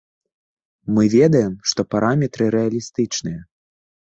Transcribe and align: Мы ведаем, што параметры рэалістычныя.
Мы 0.95 1.03
ведаем, 1.15 1.53
што 1.73 1.85
параметры 1.93 2.49
рэалістычныя. 2.57 3.39